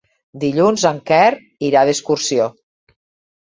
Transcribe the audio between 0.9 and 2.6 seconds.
en Quer irà d'excursió.